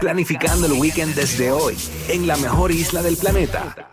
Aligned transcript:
Planificando 0.00 0.66
el 0.66 0.72
weekend 0.72 1.14
desde 1.14 1.50
hoy 1.50 1.76
en 2.08 2.26
la 2.26 2.36
mejor 2.36 2.70
isla 2.70 3.02
del 3.02 3.16
planeta. 3.16 3.90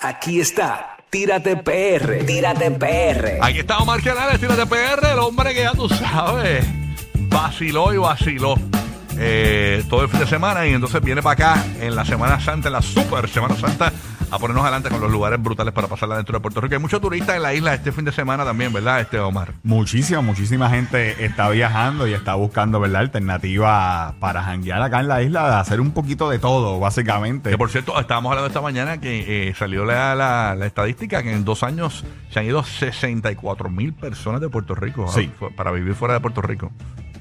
Aquí 0.00 0.40
está, 0.40 0.98
Tírate 1.10 1.56
PR, 1.56 2.24
Tírate 2.26 2.70
PR. 2.70 3.38
Aquí 3.40 3.60
está 3.60 3.78
Omar 3.78 4.02
Tírate 4.02 4.66
PR, 4.66 5.12
el 5.12 5.18
hombre 5.18 5.54
que 5.54 5.62
ya 5.62 5.72
tú 5.72 5.88
sabes, 5.88 6.66
vaciló 7.14 7.94
y 7.94 7.98
vaciló 7.98 8.71
eh, 9.18 9.84
todo 9.88 10.02
el 10.02 10.08
fin 10.08 10.20
de 10.20 10.26
semana 10.26 10.66
y 10.66 10.72
entonces 10.72 11.00
viene 11.02 11.22
para 11.22 11.52
acá 11.54 11.64
en 11.80 11.94
la 11.94 12.04
Semana 12.04 12.40
Santa, 12.40 12.68
en 12.68 12.72
la 12.74 12.82
Super 12.82 13.28
Semana 13.28 13.54
Santa, 13.56 13.92
a 14.30 14.38
ponernos 14.38 14.62
adelante 14.64 14.88
con 14.88 15.00
los 15.00 15.10
lugares 15.10 15.42
brutales 15.42 15.74
para 15.74 15.88
pasarla 15.88 16.16
dentro 16.16 16.34
de 16.38 16.40
Puerto 16.40 16.60
Rico. 16.62 16.74
Hay 16.74 16.80
muchos 16.80 17.00
turistas 17.02 17.36
en 17.36 17.42
la 17.42 17.52
isla 17.52 17.74
este 17.74 17.92
fin 17.92 18.04
de 18.06 18.12
semana 18.12 18.44
también, 18.44 18.72
¿verdad, 18.72 19.00
este 19.00 19.18
Omar? 19.18 19.52
Muchísima, 19.62 20.22
muchísima 20.22 20.70
gente 20.70 21.22
está 21.24 21.50
viajando 21.50 22.06
y 22.08 22.14
está 22.14 22.34
buscando, 22.34 22.80
¿verdad? 22.80 23.02
Alternativa 23.02 24.14
para 24.20 24.42
janguear 24.42 24.80
acá 24.80 25.00
en 25.00 25.08
la 25.08 25.22
isla, 25.22 25.48
de 25.50 25.56
hacer 25.56 25.80
un 25.80 25.90
poquito 25.92 26.30
de 26.30 26.38
todo, 26.38 26.80
básicamente. 26.80 27.50
Que 27.50 27.58
por 27.58 27.70
cierto, 27.70 27.98
estábamos 28.00 28.30
hablando 28.30 28.46
esta 28.48 28.62
mañana 28.62 28.98
que 28.98 29.48
eh, 29.50 29.54
salió 29.54 29.84
la, 29.84 30.14
la- 30.14 30.54
la 30.54 30.66
estadística 30.66 31.22
que 31.22 31.32
en 31.32 31.44
dos 31.44 31.62
años 31.62 32.04
se 32.30 32.40
han 32.40 32.46
ido 32.46 32.64
64 32.64 33.68
mil 33.68 33.92
personas 33.92 34.40
de 34.40 34.48
Puerto 34.48 34.74
Rico 34.74 35.06
¿ah? 35.08 35.12
Sí. 35.14 35.30
Para 35.56 35.70
vivir 35.72 35.94
fuera 35.94 36.14
de 36.14 36.20
Puerto 36.20 36.40
Rico. 36.40 36.72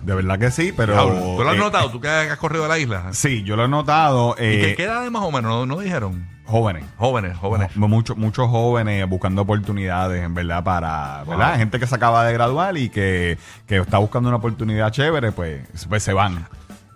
De 0.03 0.15
verdad 0.15 0.39
que 0.39 0.51
sí, 0.51 0.73
pero... 0.75 0.93
Diablo, 0.93 1.35
¿Tú 1.37 1.43
lo 1.43 1.49
has 1.49 1.55
eh, 1.55 1.59
notado? 1.59 1.91
¿Tú 1.91 2.01
que 2.01 2.07
has 2.07 2.37
corrido 2.37 2.63
de 2.63 2.69
la 2.69 2.79
isla? 2.79 3.09
Sí, 3.13 3.43
yo 3.43 3.55
lo 3.55 3.65
he 3.65 3.67
notado. 3.67 4.35
¿Y 4.39 4.43
eh, 4.43 4.61
qué, 4.61 4.75
qué 4.75 4.83
edad 4.85 5.09
más 5.11 5.23
o 5.23 5.31
menos? 5.31 5.51
¿No, 5.51 5.65
no 5.65 5.79
dijeron? 5.79 6.27
Jóvenes. 6.45 6.83
Jóvenes, 6.97 7.37
jóvenes. 7.37 7.75
Muchos, 7.77 8.17
muchos 8.17 8.49
jóvenes 8.49 9.07
buscando 9.07 9.43
oportunidades, 9.43 10.21
en 10.21 10.33
verdad, 10.33 10.63
para. 10.63 11.23
Gente 11.55 11.79
que 11.79 11.87
se 11.87 11.95
acaba 11.95 12.25
de 12.25 12.33
graduar 12.33 12.77
y 12.77 12.89
que, 12.89 13.37
que 13.67 13.77
está 13.77 13.99
buscando 13.99 14.27
una 14.27 14.37
oportunidad 14.37 14.91
chévere, 14.91 15.31
pues, 15.31 15.61
pues 15.87 16.03
se 16.03 16.11
van. 16.11 16.47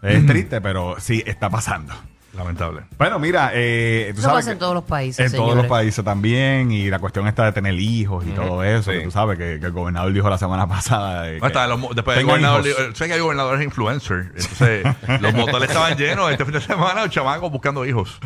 Es 0.02 0.26
triste, 0.26 0.60
pero 0.62 0.96
sí 1.00 1.24
está 1.26 1.50
pasando. 1.50 1.94
Lamentable. 2.36 2.82
Bueno, 2.98 3.18
mira, 3.20 3.52
eh, 3.54 4.12
tú 4.14 4.20
Eso 4.20 4.30
sabes 4.30 4.38
pasa 4.46 4.52
en 4.52 4.58
que- 4.58 4.60
todos 4.60 4.74
los 4.76 4.84
países, 4.84 5.32
En 5.34 5.38
todos 5.38 5.56
los 5.56 5.66
países 5.68 6.04
también, 6.04 6.72
y 6.72 6.90
la 6.90 7.00
cuestión 7.00 7.28
está 7.28 7.46
de 7.46 7.52
tener 7.54 7.74
hijos 7.76 8.26
y 8.28 8.32
todo 8.32 8.64
eso, 8.64 8.92
sí. 8.92 8.98
que 9.00 9.04
tú 9.06 9.12
sabes 9.12 9.38
que, 9.38 9.60
que 9.60 9.66
el 9.68 9.72
gobernador 9.72 10.12
dijo 10.14 10.30
la 10.30 10.38
semana 10.38 10.68
pasada. 10.68 11.24
de 11.24 11.36
No, 11.36 11.42
que 11.42 11.48
está, 11.48 11.68
los 11.68 11.80
mo- 11.80 11.94
después 11.94 12.16
el 12.18 12.22
tengo 12.22 12.32
gobernador, 12.32 12.68
hijos. 12.68 12.80
eh, 12.82 12.90
sé 12.94 13.08
que 13.08 13.14
hay 13.14 13.20
gobernadores 13.20 13.64
influencers. 13.64 14.28
Entonces, 14.36 14.86
los 15.22 15.34
motores 15.34 15.70
estaban 15.70 15.98
llenos 15.98 16.32
este 16.32 16.44
fin 16.46 16.54
de 16.54 16.62
semana, 16.62 17.02
los 17.04 17.10
chamacos 17.10 17.52
buscando 17.52 17.86
hijos. 17.86 18.20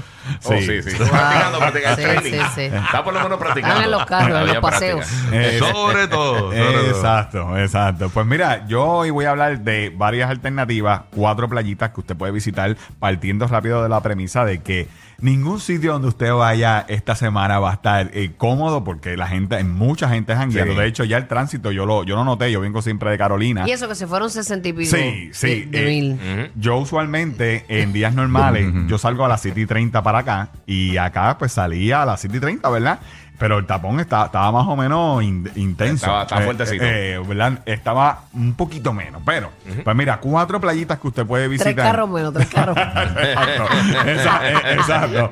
Oh, 0.46 0.50
Sí. 0.54 0.62
sí, 0.62 0.82
sí. 0.84 0.98
Wow. 0.98 1.08
Practicando, 1.10 1.60
practicando. 1.60 1.96
Sí, 1.98 2.02
training. 2.04 2.32
sí, 2.32 2.46
sí. 2.56 2.62
Está 2.64 3.04
por 3.04 3.14
lo 3.14 3.22
menos 3.22 3.38
practicando. 3.38 3.76
Están 3.76 3.86
en 3.86 3.92
los 3.92 4.06
carros, 4.06 4.28
en 4.28 4.34
los 4.34 4.58
práctica. 4.58 4.62
paseos. 4.72 5.08
Eh, 5.32 5.60
sobre 5.60 6.08
todo. 6.08 6.40
sobre 6.52 6.58
todo. 6.64 6.88
Exacto, 6.88 7.58
exacto. 7.58 8.10
Pues 8.10 8.26
mira, 8.26 8.66
yo 8.68 8.84
hoy 8.86 9.10
voy 9.12 9.26
a 9.26 9.32
hablar 9.32 9.60
de 9.60 9.94
varias 9.96 10.30
alternativas, 10.30 11.02
cuatro 11.16 11.48
playitas 11.50 11.92
que 11.92 12.00
usted 12.02 12.16
puede 12.16 12.32
visitar, 12.32 12.76
partiendo 13.00 13.48
rápido 13.48 13.84
de 13.84 13.90
la 13.90 13.99
premisa 14.02 14.46
de 14.46 14.60
que 14.60 14.88
ningún 15.22 15.60
sitio 15.60 15.94
donde 15.94 16.08
usted 16.08 16.32
vaya 16.34 16.86
esta 16.88 17.16
semana 17.16 17.60
va 17.60 17.72
a 17.72 17.74
estar 17.74 18.10
eh, 18.14 18.32
cómodo 18.38 18.84
porque 18.84 19.18
la 19.18 19.28
gente, 19.28 19.62
mucha 19.64 20.10
gente 20.10 20.36
jangueando. 20.36 20.74
Sí. 20.74 20.80
De 20.80 20.86
hecho, 20.88 21.04
ya 21.04 21.18
el 21.18 21.28
tránsito 21.28 21.72
yo 21.72 21.86
lo, 21.86 22.04
yo 22.04 22.16
lo 22.16 22.24
noté, 22.24 22.52
yo 22.52 22.62
vengo 22.62 22.82
siempre 22.82 23.12
de 23.12 23.18
Carolina. 23.18 23.66
Y 23.68 23.72
eso 23.72 23.88
que 23.88 23.96
se 23.96 24.08
fueron 24.08 24.30
60 24.30 24.68
y 24.70 24.74
pico 24.74 24.96
Sí, 24.96 25.30
sí. 25.34 25.66
de, 25.66 25.66
de 25.66 25.84
eh, 25.84 25.88
mil. 25.88 26.52
Yo 26.56 26.78
usualmente 26.78 27.66
en 27.68 27.94
días 27.94 28.14
normales, 28.14 28.68
yo 28.88 28.98
salgo 28.98 29.26
a 29.26 29.28
las 29.28 29.42
7 29.42 29.60
y 29.62 29.66
30 29.66 30.02
para 30.04 30.20
acá 30.20 30.50
y 30.66 30.98
acá 30.98 31.38
pues 31.38 31.52
salía 31.52 32.04
a 32.04 32.06
las 32.06 32.22
7 32.22 32.38
y 32.38 32.40
30, 32.40 32.70
¿verdad? 32.70 33.00
Pero 33.40 33.58
el 33.58 33.66
tapón 33.66 34.00
está- 34.00 34.26
estaba 34.26 34.52
más 34.52 34.68
o 34.68 34.76
menos 34.76 35.24
in- 35.24 35.50
intenso. 35.56 36.06
Estaba- 36.06 36.22
estaba 36.24 36.42
Eh, 36.42 36.46
fuertecito. 36.46 36.84
eh, 36.86 37.20
¿verdad? 37.26 37.60
Estaba 37.66 38.24
un 38.34 38.54
poquito 38.54 38.94
menos, 38.94 39.22
pero 39.26 39.50
pues 39.84 39.96
mira, 39.96 40.18
cuatro 40.20 40.60
playitas 40.60 41.00
que 41.00 41.08
usted 41.08 41.26
puede 41.26 41.48
visitar. 41.48 41.74
Tres 41.74 41.86
carros 41.86 42.10
menos, 42.10 42.34
tres 42.34 42.48
carros. 42.50 42.76
Exacto. 43.20 43.64
Esa- 44.06 44.50
eh, 44.50 44.74
exacto. 44.74 45.32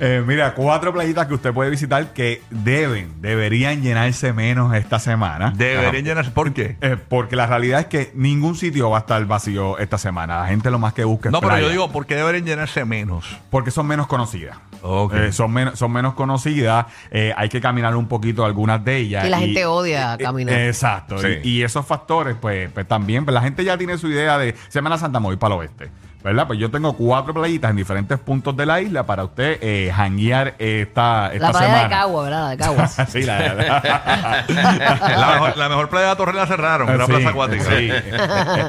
Eh, 0.00 0.22
mira, 0.26 0.54
cuatro 0.54 0.92
playitas 0.92 1.26
que 1.26 1.34
usted 1.34 1.52
puede 1.52 1.70
visitar 1.70 2.12
que 2.12 2.42
deben, 2.50 3.20
deberían 3.20 3.82
llenarse 3.82 4.32
menos 4.32 4.74
esta 4.74 4.98
semana. 4.98 5.52
Deberían 5.56 6.04
llenarse. 6.04 6.30
¿Por 6.30 6.52
qué? 6.52 6.76
Eh, 6.80 6.96
porque 7.08 7.36
la 7.36 7.46
realidad 7.46 7.80
es 7.80 7.86
que 7.86 8.12
ningún 8.14 8.54
sitio 8.54 8.90
va 8.90 8.98
a 8.98 9.00
estar 9.00 9.24
vacío 9.26 9.78
esta 9.78 9.98
semana. 9.98 10.40
La 10.42 10.46
gente 10.46 10.70
lo 10.70 10.78
más 10.78 10.92
que 10.92 11.04
busca 11.04 11.28
es 11.28 11.32
No, 11.32 11.40
pero 11.40 11.50
playa. 11.50 11.66
yo 11.66 11.70
digo, 11.70 11.90
¿por 11.90 12.06
qué 12.06 12.14
deberían 12.14 12.44
llenarse 12.44 12.84
menos? 12.84 13.36
Porque 13.50 13.70
son 13.70 13.86
menos 13.86 14.06
conocidas. 14.06 14.56
Ok. 14.82 15.14
Eh, 15.14 15.32
son, 15.32 15.52
men- 15.52 15.76
son 15.76 15.92
menos 15.92 16.14
conocidas. 16.14 16.86
eh, 17.10 17.32
hay 17.36 17.48
que 17.48 17.60
caminar 17.60 17.94
un 17.96 18.06
poquito 18.08 18.44
algunas 18.44 18.84
de 18.84 18.96
ellas. 18.98 19.26
Y 19.26 19.30
la 19.30 19.38
gente 19.38 19.64
odia 19.66 20.14
eh, 20.14 20.18
caminar. 20.24 20.54
exacto. 20.58 21.18
Sí. 21.18 21.28
Y, 21.42 21.48
y 21.58 21.62
esos 21.62 21.84
factores, 21.86 22.36
pues, 22.40 22.70
pues 22.72 22.86
también, 22.86 23.24
pues 23.24 23.34
la 23.34 23.42
gente 23.42 23.64
ya 23.64 23.76
tiene 23.78 23.98
su 23.98 24.08
idea 24.08 24.38
de 24.38 24.54
Semana 24.68 24.98
Santa, 24.98 25.20
me 25.20 25.26
voy 25.26 25.36
para 25.36 25.54
el 25.54 25.60
oeste. 25.60 25.90
¿Verdad? 26.28 26.46
Pues 26.46 26.58
yo 26.58 26.70
tengo 26.70 26.92
cuatro 26.94 27.32
playitas 27.32 27.70
en 27.70 27.76
diferentes 27.76 28.18
puntos 28.18 28.54
de 28.56 28.66
la 28.66 28.80
isla 28.82 29.04
para 29.04 29.24
usted 29.24 29.58
eh, 29.62 29.90
janguear 29.94 30.54
esta, 30.58 31.32
esta 31.32 31.46
La 31.46 31.50
playa 31.52 31.66
semana. 31.66 31.82
de 31.84 31.88
Cagua, 31.88 32.22
¿verdad? 32.24 32.50
De 32.50 32.56
Caguas. 32.58 32.96
sí, 33.08 33.22
la, 33.22 33.54
la- 33.54 34.44
La 34.48 35.32
mejor, 35.32 35.56
la 35.56 35.68
mejor 35.68 35.88
playa 35.88 36.04
de 36.06 36.12
la 36.12 36.16
Torre 36.16 36.32
la 36.34 36.46
cerraron, 36.46 36.88
era 36.88 37.06
Sí, 37.06 37.12
plaza 37.12 37.28
acuática. 37.30 37.64
sí. 37.64 37.90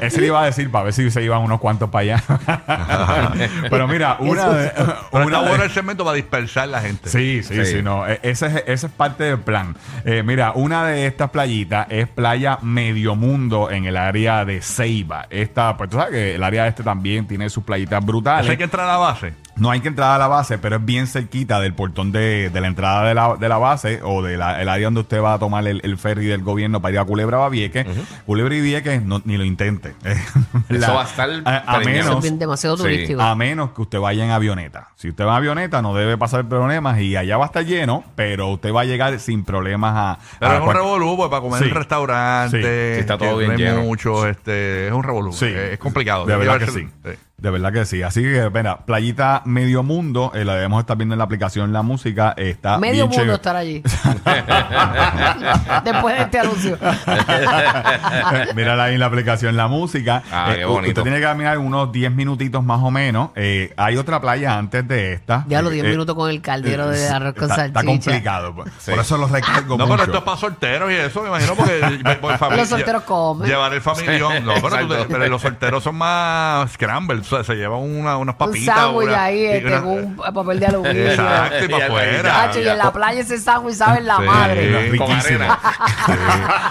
Ese 0.02 0.20
le 0.20 0.26
iba 0.28 0.42
a 0.42 0.46
decir 0.46 0.70
para 0.70 0.84
ver 0.84 0.92
si 0.94 1.10
se 1.10 1.22
iban 1.22 1.40
unos 1.42 1.60
cuantos 1.60 1.90
para 1.90 2.00
allá. 2.02 2.22
Pero 3.70 3.86
mira, 3.88 4.16
una 4.20 4.48
de. 4.48 4.70
Pero 5.12 5.26
una 5.26 5.42
de- 5.42 5.48
bueno 5.48 5.64
el 5.64 5.70
segmento 5.70 6.04
para 6.04 6.16
dispersar 6.16 6.68
la 6.68 6.80
gente. 6.80 7.08
Sí, 7.10 7.42
sí, 7.42 7.54
sí, 7.64 7.66
Sí. 7.76 7.82
no. 7.82 8.06
e- 8.08 8.20
Ese 8.22 8.46
es, 8.46 8.54
ese 8.66 8.86
es 8.86 8.92
parte 8.92 9.24
del 9.24 9.38
plan. 9.38 9.76
Eh, 10.04 10.22
mira, 10.24 10.52
una 10.54 10.84
de 10.86 11.06
estas 11.06 11.30
playitas 11.30 11.86
es 11.90 12.08
Playa 12.08 12.58
Medio 12.62 13.16
Mundo 13.16 13.70
en 13.70 13.84
el 13.84 13.96
área 13.96 14.44
de 14.44 14.60
Ceiba. 14.62 15.26
Esta, 15.30 15.76
pues 15.76 15.90
tú 15.90 15.96
sabes 15.96 16.12
que 16.12 16.34
el 16.36 16.42
área 16.42 16.66
este 16.66 16.82
también 16.82 17.26
tiene 17.26 17.49
sus 17.50 17.64
playitas 17.64 17.98
Eso 17.98 18.06
brutales. 18.06 18.50
hay 18.50 18.56
que 18.56 18.64
entrar 18.64 18.88
a 18.88 18.92
la 18.92 18.98
base. 18.98 19.34
No 19.60 19.70
hay 19.70 19.80
que 19.80 19.88
entrar 19.88 20.10
a 20.12 20.18
la 20.18 20.26
base, 20.26 20.58
pero 20.58 20.76
es 20.76 20.84
bien 20.84 21.06
cerquita 21.06 21.60
del 21.60 21.74
portón 21.74 22.10
de, 22.12 22.50
de 22.50 22.60
la 22.60 22.66
entrada 22.66 23.04
de 23.06 23.14
la, 23.14 23.36
de 23.36 23.48
la 23.48 23.58
base 23.58 24.00
o 24.02 24.22
del 24.22 24.42
área 24.42 24.86
donde 24.86 25.00
usted 25.00 25.22
va 25.22 25.34
a 25.34 25.38
tomar 25.38 25.66
el, 25.68 25.80
el 25.84 25.96
ferry 25.98 26.26
del 26.26 26.42
gobierno 26.42 26.80
para 26.82 26.92
ir 26.94 26.98
a 26.98 27.04
Culebra 27.04 27.38
o 27.38 27.42
a 27.44 27.48
Vieques. 27.50 27.86
Culebra 28.26 28.54
y 28.54 28.60
Vieques, 28.60 29.02
no, 29.04 29.20
ni 29.24 29.36
lo 29.36 29.44
intente. 29.44 29.94
Eso 30.68 30.94
va 30.94 31.02
a 31.02 31.04
estar 31.04 31.28
a, 31.44 31.78
menos, 31.80 32.24
es 32.24 32.38
demasiado 32.38 32.76
Sí. 32.76 32.82
turístico. 32.82 33.20
a 33.20 33.34
menos 33.34 33.70
que 33.72 33.82
usted 33.82 33.98
vaya 34.00 34.24
en 34.24 34.30
avioneta. 34.30 34.88
Si 34.96 35.08
usted 35.10 35.24
va 35.24 35.32
en 35.32 35.36
avioneta, 35.36 35.82
no 35.82 35.94
debe 35.94 36.16
pasar 36.18 36.48
problemas 36.48 36.98
y 37.00 37.16
allá 37.16 37.36
va 37.36 37.44
a 37.44 37.46
estar 37.46 37.64
lleno, 37.64 38.02
pero 38.16 38.48
usted 38.48 38.72
va 38.72 38.80
a 38.82 38.84
llegar 38.84 39.18
sin 39.20 39.44
problemas 39.44 39.92
a. 39.94 40.18
Pero 40.38 40.52
a 40.52 40.56
es 40.56 40.62
un 40.62 40.72
revolú, 40.74 41.16
pues, 41.16 41.28
para 41.30 41.42
comer 41.42 41.62
Sí. 41.62 41.68
en 41.68 41.74
restaurantes. 41.74 42.60
Sí. 42.62 42.94
Sí, 42.94 43.00
está 43.00 43.18
todo 43.18 43.36
bien 43.36 43.56
lleno. 43.56 43.82
mucho, 43.82 44.26
este, 44.26 44.86
es 44.86 44.92
un 44.92 45.02
revolú. 45.02 45.32
Sí. 45.32 45.46
Es, 45.46 45.72
es 45.72 45.78
complicado. 45.78 46.24
De 46.24 46.36
verdad 46.36 46.58
que 46.58 46.66
sí. 46.68 46.88
De 47.36 47.48
verdad 47.50 47.72
que 47.72 47.86
sí. 47.86 48.02
Así 48.02 48.22
que, 48.22 48.50
mira, 48.52 48.84
Playita 48.84 49.42
Medio 49.50 49.82
Mundo, 49.82 50.30
eh, 50.34 50.44
la 50.44 50.54
debemos 50.54 50.80
estar 50.80 50.96
viendo 50.96 51.14
en 51.14 51.18
la 51.18 51.24
aplicación 51.24 51.72
La 51.72 51.82
Música. 51.82 52.34
Está 52.36 52.78
Medio 52.78 53.08
bien 53.08 53.08
mundo 53.08 53.16
chévere. 53.16 53.34
estar 53.34 53.56
allí. 53.56 53.82
Después 55.84 56.16
de 56.16 56.22
este 56.22 56.38
anuncio. 56.38 56.78
Mírala 58.54 58.84
ahí 58.84 58.94
en 58.94 59.00
la 59.00 59.06
aplicación 59.06 59.56
La 59.56 59.68
Música. 59.68 60.22
Ah, 60.30 60.52
qué 60.56 60.66
u- 60.66 60.70
bonito. 60.70 60.90
Usted 60.90 61.02
tiene 61.02 61.18
que 61.18 61.24
caminar 61.24 61.58
unos 61.58 61.92
10 61.92 62.12
minutitos 62.12 62.62
más 62.64 62.80
o 62.82 62.90
menos. 62.90 63.30
Eh, 63.34 63.72
hay 63.76 63.96
otra 63.96 64.20
playa 64.20 64.56
antes 64.56 64.86
de 64.86 65.12
esta. 65.12 65.44
Ya 65.48 65.62
los 65.62 65.72
10 65.72 65.84
Eh, 65.84 65.88
minutos 65.90 66.14
con 66.16 66.30
el 66.30 66.40
caldero 66.42 66.88
de 66.88 67.08
arroz 67.08 67.34
con 67.34 67.44
está, 67.44 67.56
salchicha. 67.56 67.80
está 67.80 67.84
complicado. 67.84 68.54
pues. 68.54 68.70
Por 68.84 68.98
eso 68.98 69.16
los 69.16 69.30
recargo 69.30 69.76
No, 69.76 69.86
mucho. 69.86 69.96
pero 69.98 70.02
esto 70.04 70.18
es 70.18 70.24
para 70.24 70.36
solteros 70.36 70.92
y 70.92 70.94
eso, 70.94 71.22
me 71.22 71.28
imagino, 71.28 71.54
porque 71.54 71.80
por 72.20 72.38
familia- 72.38 72.62
Los 72.62 72.68
solteros 72.68 73.02
comen. 73.04 73.48
Llevar 73.48 73.72
el 73.74 73.80
familión. 73.80 74.44
No, 74.44 74.54
pero, 74.54 74.68
tú 74.68 74.70
te- 74.70 74.82
Exacto. 74.94 75.06
pero 75.10 75.28
los 75.28 75.42
solteros 75.42 75.84
son 75.84 75.96
más 75.96 76.70
scramble, 76.72 77.20
o 77.20 77.24
sea, 77.24 77.44
se 77.44 77.54
llevan 77.54 77.80
una, 77.80 78.16
unas 78.16 78.34
Un 78.34 78.38
papitas. 78.38 78.76
sándwich 78.76 79.08
una- 79.08 79.24
ahí 79.24 79.29
y 79.32 79.44
este, 79.46 79.68
una- 79.68 79.80
con 79.80 79.92
un 79.92 80.16
papel 80.16 80.60
de 80.60 80.66
aluminio. 80.66 81.10
Exacto, 81.10 81.64
y 81.64 81.68
para 81.68 81.78
Y 81.78 81.82
afuera. 81.86 82.42
Hacho, 82.42 82.60
y 82.60 82.68
en 82.68 82.78
la 82.78 82.92
playa 82.92 83.20
ese 83.20 83.38
sándwich 83.38 83.74
sabe 83.76 84.00
la 84.02 84.16
Sí. 84.16 84.22
madre. 84.22 84.72
Con 84.96 85.08
Riquísimo. 85.08 85.44
arena. 85.44 85.58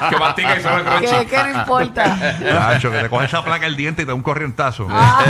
que 0.10 0.18
mastica 0.18 0.58
y 0.58 0.62
suena 0.62 0.78
¿Qué, 1.00 1.08
crunchy. 1.08 1.26
¿Qué 1.26 1.38
no 1.44 1.60
importa? 1.60 2.18
Nacho, 2.42 2.92
que 2.92 2.98
te 3.00 3.10
coge 3.10 3.26
esa 3.26 3.44
placa 3.44 3.66
el 3.66 3.76
diente 3.76 4.02
y 4.02 4.06
te 4.06 4.10
da 4.10 4.16
un 4.16 4.22
corrientazo. 4.24 4.88
Ah. 4.90 5.24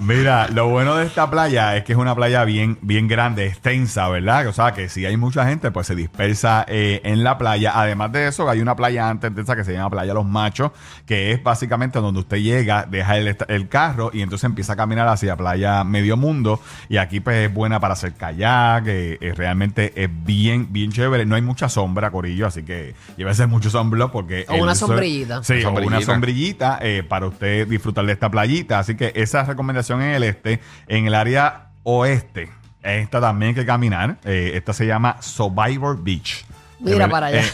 Mira, 0.00 0.48
lo 0.48 0.68
bueno 0.68 0.96
de 0.96 1.06
esta 1.06 1.30
playa 1.30 1.76
es 1.76 1.84
que 1.84 1.92
es 1.92 1.98
una 1.98 2.14
playa 2.14 2.44
bien, 2.44 2.78
bien 2.82 3.08
grande, 3.08 3.46
extensa, 3.46 4.08
¿verdad? 4.08 4.46
O 4.48 4.52
sea, 4.52 4.72
que 4.72 4.88
si 4.88 5.04
hay 5.06 5.16
mucha 5.16 5.46
gente, 5.46 5.70
pues 5.70 5.86
se 5.86 5.94
dispersa 5.94 6.64
eh, 6.68 7.00
en 7.04 7.24
la 7.24 7.38
playa. 7.38 7.72
Además 7.74 8.12
de 8.12 8.28
eso, 8.28 8.48
hay 8.48 8.60
una 8.60 8.76
playa 8.76 9.08
antes 9.08 9.34
de 9.34 9.42
esa 9.42 9.56
que 9.56 9.64
se 9.64 9.72
llama 9.72 9.90
Playa 9.90 10.14
Los 10.14 10.26
Machos, 10.26 10.72
que 11.06 11.32
es 11.32 11.42
básicamente 11.42 11.98
donde 12.00 12.20
usted 12.20 12.38
llega, 12.38 12.86
deja 12.88 13.16
el, 13.16 13.36
el 13.48 13.68
carro 13.68 14.10
y 14.14 14.22
entonces 14.22 14.44
empieza 14.44 14.74
a 14.74 14.76
caminar 14.76 15.08
hacia 15.08 15.36
Playa 15.36 15.84
Medio 15.84 16.16
Mundo. 16.16 16.60
Y 16.88 16.96
aquí, 16.96 17.20
pues, 17.20 17.48
es 17.48 17.54
buena 17.54 17.80
para 17.80 17.94
hacer 17.94 18.14
kayak, 18.14 18.86
eh, 18.86 19.18
eh, 19.20 19.34
realmente 19.34 19.92
es 20.02 20.08
bien, 20.24 20.68
bien 20.72 20.92
chévere. 20.92 21.26
No 21.26 21.34
hay 21.34 21.42
mucha 21.42 21.68
sombra, 21.68 22.10
Corillo, 22.10 22.46
así 22.46 22.62
que 22.62 22.94
llévese 23.16 23.46
mucho 23.46 23.70
sunblock 23.70 24.12
porque... 24.12 24.46
O 24.48 24.56
una 24.56 24.74
sombrillita. 24.74 25.42
Sí, 25.42 25.54
o 25.64 25.70
una 25.70 25.80
Sombrillita. 25.80 26.12
sombrillita 26.12 26.78
eh, 26.80 27.02
para 27.02 27.26
usted 27.26 27.66
disfrutar 27.68 28.06
de 28.06 28.12
esta 28.12 28.30
playita. 28.30 28.78
Así 28.78 28.94
que 28.94 29.12
esa 29.14 29.44
recomendación 29.44 30.02
en 30.02 30.10
el 30.10 30.22
este, 30.22 30.60
en 30.86 31.06
el 31.06 31.14
área 31.14 31.70
oeste, 31.82 32.50
esta 32.82 33.20
también 33.20 33.50
hay 33.50 33.54
que 33.54 33.66
caminar. 33.66 34.18
Eh, 34.24 34.52
esta 34.54 34.72
se 34.72 34.86
llama 34.86 35.16
Survivor 35.20 36.02
Beach. 36.02 36.44
Mira 36.80 37.08
para 37.08 37.26
allá. 37.28 37.40
Eh, 37.40 37.44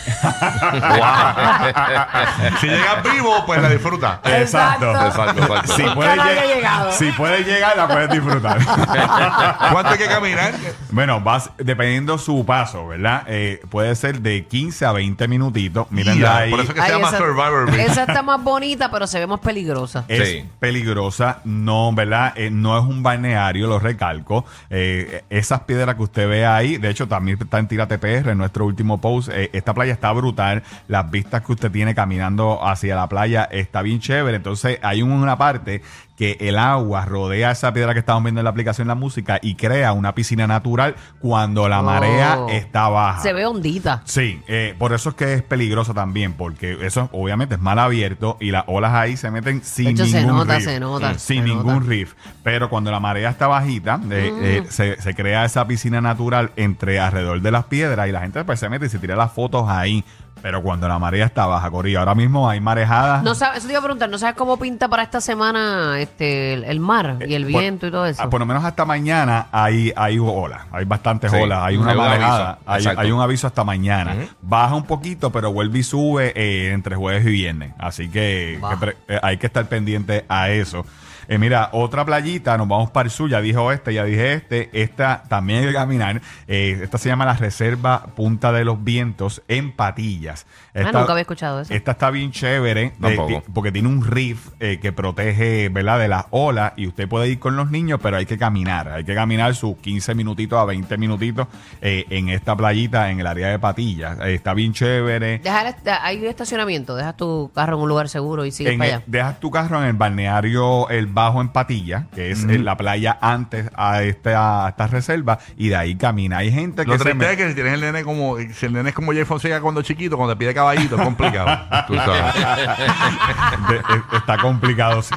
si 2.60 2.66
llegas 2.68 3.02
vivo, 3.02 3.44
pues 3.46 3.60
la 3.62 3.68
disfruta. 3.68 4.20
Exacto. 4.24 4.90
Exacto, 4.90 5.42
exacto. 5.44 5.72
Si 5.76 5.82
puedes, 5.82 6.18
lleg- 6.18 6.54
llegado. 6.56 6.92
si 6.92 7.12
puedes 7.12 7.46
llegar, 7.46 7.76
la 7.76 7.88
puedes 7.88 8.10
disfrutar. 8.10 8.58
¿Cuánto 9.72 9.90
hay 9.92 9.98
que 9.98 10.06
caminar? 10.06 10.52
bueno, 10.90 11.20
vas 11.20 11.50
dependiendo 11.58 12.18
su 12.18 12.44
paso, 12.44 12.88
¿verdad? 12.88 13.24
Eh, 13.28 13.60
puede 13.70 13.94
ser 13.94 14.20
de 14.20 14.44
15 14.46 14.86
a 14.86 14.92
20 14.92 15.28
minutitos. 15.28 15.90
Mírenla 15.90 16.20
Ya, 16.20 16.36
ahí. 16.38 16.50
por 16.50 16.60
eso 16.60 16.74
que 16.74 16.82
se 16.82 16.88
llama 16.90 17.08
esa, 17.08 17.18
Survivor 17.18 17.70
Beach. 17.70 17.90
esa 17.90 18.02
está 18.04 18.22
más 18.22 18.42
bonita, 18.42 18.90
pero 18.90 19.06
se 19.06 19.18
ve 19.18 19.26
más 19.26 19.40
peligrosa. 19.40 20.04
Es 20.08 20.28
Sí. 20.28 20.48
peligrosa, 20.58 21.38
no, 21.44 21.92
¿verdad? 21.92 22.32
Eh, 22.36 22.50
no 22.50 22.78
es 22.78 22.84
un 22.84 23.02
balneario, 23.02 23.66
lo 23.66 23.78
recalco. 23.78 24.44
Eh, 24.70 25.24
esas 25.30 25.60
piedras 25.60 25.94
que 25.96 26.02
usted 26.02 26.28
ve 26.28 26.46
ahí, 26.46 26.76
de 26.78 26.90
hecho, 26.90 27.08
también 27.08 27.38
está 27.40 27.58
en 27.58 27.68
Tira 27.68 27.86
TPR, 27.88 28.30
en 28.30 28.38
nuestro 28.38 28.64
último 28.66 29.00
eh, 29.32 29.50
esta 29.52 29.74
playa 29.74 29.92
está 29.92 30.12
brutal. 30.12 30.62
Las 30.88 31.10
vistas 31.10 31.44
que 31.44 31.52
usted 31.52 31.70
tiene 31.70 31.94
caminando 31.94 32.64
hacia 32.64 32.96
la 32.96 33.08
playa 33.08 33.44
está 33.44 33.82
bien 33.82 34.00
chévere. 34.00 34.36
Entonces, 34.36 34.78
hay 34.82 35.02
una 35.02 35.36
parte 35.36 35.82
que 36.20 36.36
el 36.38 36.58
agua 36.58 37.06
rodea 37.06 37.50
esa 37.50 37.72
piedra 37.72 37.94
que 37.94 38.00
estamos 38.00 38.22
viendo 38.22 38.42
en 38.42 38.44
la 38.44 38.50
aplicación 38.50 38.86
La 38.86 38.94
Música 38.94 39.38
y 39.40 39.54
crea 39.54 39.94
una 39.94 40.14
piscina 40.14 40.46
natural 40.46 40.94
cuando 41.18 41.66
la 41.66 41.80
Oh. 41.80 41.84
marea 41.84 42.38
está 42.50 42.90
baja. 42.90 43.22
Se 43.22 43.32
ve 43.32 43.46
hondita. 43.46 44.02
Sí, 44.04 44.42
eh, 44.46 44.74
por 44.78 44.92
eso 44.92 45.08
es 45.08 45.14
que 45.14 45.32
es 45.32 45.42
peligroso 45.42 45.94
también, 45.94 46.34
porque 46.34 46.76
eso 46.84 47.08
obviamente 47.12 47.54
es 47.54 47.60
mal 47.62 47.78
abierto 47.78 48.36
y 48.38 48.50
las 48.50 48.64
olas 48.66 48.92
ahí 48.92 49.16
se 49.16 49.30
meten 49.30 49.64
sin 49.64 49.86
De 49.86 49.90
hecho, 49.92 50.04
se 50.04 50.18
ningún 50.20 50.36
nota, 50.36 50.56
riff. 50.56 50.64
se 50.66 50.78
nota, 50.78 51.18
Sin 51.18 51.38
se 51.42 51.48
ningún 51.48 51.74
nota. 51.76 51.86
riff. 51.88 52.12
Pero 52.42 52.68
cuando 52.68 52.90
la 52.90 53.00
marea 53.00 53.30
está 53.30 53.46
bajita, 53.46 53.98
eh, 54.10 54.30
eh, 54.42 54.64
se, 54.68 55.00
se 55.00 55.14
crea 55.14 55.46
esa 55.46 55.66
piscina 55.66 56.02
natural 56.02 56.50
entre 56.56 57.00
alrededor 57.00 57.40
de 57.40 57.50
las 57.50 57.64
piedras 57.64 58.06
y 58.08 58.12
la 58.12 58.20
gente 58.20 58.44
pues 58.44 58.60
se 58.60 58.68
mete 58.68 58.84
y 58.84 58.88
se 58.90 58.98
tira 58.98 59.16
las 59.16 59.32
fotos 59.32 59.64
ahí. 59.70 60.04
Pero 60.42 60.62
cuando 60.62 60.88
la 60.88 60.98
marea 60.98 61.26
está 61.26 61.46
baja, 61.46 61.70
Corillo, 61.70 61.98
ahora 62.00 62.14
mismo 62.14 62.48
hay 62.48 62.60
marejadas. 62.60 63.22
No 63.22 63.34
sabes, 63.34 63.58
eso 63.58 63.66
te 63.66 63.72
iba 63.74 63.80
a 63.80 63.82
preguntar, 63.82 64.08
¿no 64.08 64.18
sabes 64.18 64.34
cómo 64.36 64.56
pinta 64.58 64.88
para 64.88 65.02
esta 65.02 65.20
semana 65.20 66.00
este 66.00 66.54
el, 66.54 66.64
el 66.64 66.80
mar 66.80 67.16
y 67.26 67.34
el 67.34 67.42
Eh, 67.48 67.52
Por- 67.52 67.60
viento 67.60 67.86
y 67.86 67.90
todo 67.90 68.06
eso? 68.06 68.22
ah, 68.22 68.30
Por 68.30 68.40
lo 68.40 68.46
menos 68.46 68.64
hasta 68.64 68.84
mañana 68.84 69.48
hay, 69.52 69.92
hay 69.96 70.18
olas, 70.18 70.62
hay 70.72 70.84
bastantes 70.84 71.30
Sí, 71.30 71.36
olas, 71.36 71.60
hay 71.62 71.76
una 71.76 71.90
hay 71.90 71.96
un 71.98 72.04
marejada, 72.04 72.58
aviso, 72.66 72.90
hay, 72.96 73.12
un 73.12 73.20
aviso 73.20 73.46
hasta 73.46 73.64
mañana. 73.64 74.16
Baja 74.40 74.74
un 74.74 74.84
poquito, 74.84 75.30
pero 75.30 75.52
vuelve 75.52 75.80
y 75.80 75.82
sube 75.82 76.32
eh, 76.34 76.72
entre 76.72 76.96
jueves 76.96 77.24
y 77.26 77.30
viernes. 77.30 77.72
Así 77.78 78.08
que, 78.08 78.58
que 78.70 78.76
pre- 78.76 78.96
eh, 79.08 79.18
hay 79.22 79.36
que 79.36 79.46
estar 79.46 79.66
pendiente 79.66 80.24
a 80.28 80.48
eso. 80.50 80.84
Eh, 81.32 81.38
mira, 81.38 81.68
otra 81.72 82.04
playita, 82.04 82.58
nos 82.58 82.66
vamos 82.66 82.90
para 82.90 83.06
el 83.06 83.10
sur, 83.12 83.30
ya 83.30 83.40
dijo 83.40 83.70
este, 83.70 83.94
ya 83.94 84.02
dije 84.04 84.32
este, 84.32 84.68
esta 84.72 85.22
también 85.28 85.60
hay 85.60 85.66
que 85.68 85.72
caminar. 85.72 86.20
Eh, 86.48 86.80
esta 86.82 86.98
se 86.98 87.08
llama 87.08 87.24
la 87.24 87.34
Reserva 87.34 88.02
Punta 88.16 88.50
de 88.50 88.64
los 88.64 88.82
Vientos 88.82 89.40
en 89.46 89.70
Patillas. 89.70 90.44
Ah, 90.74 90.82
nunca 90.92 91.12
había 91.12 91.22
escuchado 91.22 91.60
eso. 91.60 91.72
esta 91.74 91.92
está 91.92 92.10
bien 92.10 92.30
chévere 92.32 92.82
eh, 92.86 92.92
Tampoco. 93.00 93.28
ti- 93.42 93.50
porque 93.54 93.70
tiene 93.72 93.88
un 93.88 94.04
riff 94.04 94.48
eh, 94.60 94.78
que 94.80 94.92
protege 94.92 95.68
¿verdad? 95.68 95.98
de 96.00 96.08
las 96.08 96.26
olas 96.30 96.72
y 96.76 96.86
usted 96.88 97.08
puede 97.08 97.28
ir 97.28 97.38
con 97.38 97.56
los 97.56 97.70
niños, 97.70 98.00
pero 98.02 98.16
hay 98.16 98.26
que 98.26 98.36
caminar. 98.38 98.88
Hay 98.88 99.04
que 99.04 99.14
caminar 99.14 99.54
sus 99.54 99.76
15 99.78 100.14
minutitos 100.16 100.58
a 100.60 100.64
20 100.64 100.96
minutitos 100.98 101.46
eh, 101.80 102.06
en 102.10 102.28
esta 102.28 102.56
playita 102.56 103.10
en 103.10 103.20
el 103.20 103.26
área 103.28 103.48
de 103.50 103.58
Patillas. 103.60 104.18
Eh, 104.20 104.34
está 104.34 104.52
bien 104.54 104.72
chévere. 104.72 105.38
Dejar 105.38 105.76
hay 106.02 106.24
estacionamiento, 106.26 106.96
dejas 106.96 107.16
tu 107.16 107.50
carro 107.54 107.76
en 107.76 107.82
un 107.82 107.88
lugar 107.88 108.08
seguro 108.08 108.44
y 108.44 108.50
sigues 108.50 108.72
En 108.72 108.78
para 108.80 108.88
el- 108.90 108.94
allá. 108.96 109.04
dejas 109.06 109.38
tu 109.40 109.50
carro 109.50 109.80
en 109.80 109.86
el 109.88 109.94
balneario 109.94 110.88
El 110.88 111.06
Bajo 111.20 111.40
en 111.40 111.48
Patilla, 111.50 112.06
que 112.14 112.30
es 112.30 112.44
en 112.44 112.64
la 112.64 112.76
playa 112.76 113.18
antes 113.20 113.70
a 113.76 114.02
esta, 114.02 114.66
a 114.66 114.68
esta 114.70 114.86
reserva, 114.86 115.38
y 115.56 115.68
de 115.68 115.76
ahí 115.76 115.94
camina. 115.96 116.38
Hay 116.38 116.50
gente 116.50 116.84
que 116.84 116.90
Lo 116.90 116.98
se 116.98 117.12
me- 117.14 117.30
es 117.30 117.36
que 117.36 117.48
si 117.48 117.54
tienes 117.54 117.74
el 117.74 117.80
nene 117.80 118.04
como, 118.04 118.36
si 118.38 118.66
el 118.66 118.72
nene 118.72 118.88
es 118.90 118.94
como 118.94 119.12
Jay 119.12 119.24
Fonseca 119.24 119.60
cuando 119.60 119.82
chiquito, 119.82 120.16
cuando 120.16 120.34
te 120.34 120.38
pide 120.38 120.54
caballito, 120.54 120.96
es 120.96 121.02
complicado. 121.02 121.46
Tú 121.86 121.94
sabes. 121.96 122.34
de- 123.68 123.74
de- 123.74 124.16
está 124.16 124.38
complicado, 124.38 125.02
sí. 125.02 125.14